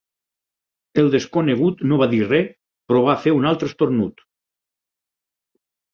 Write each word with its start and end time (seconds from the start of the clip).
El 1.01 1.09
desconegut 1.15 1.83
no 1.91 2.01
va 2.01 2.09
dir 2.15 2.23
res, 2.31 2.49
però 2.89 3.03
va 3.11 3.17
fer 3.27 3.37
un 3.41 3.47
altre 3.53 3.71
esternut. 3.73 4.25